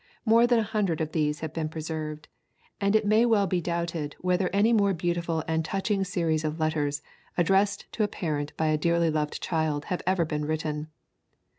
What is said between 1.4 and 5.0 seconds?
have been preserved, and it may well be doubted whether any more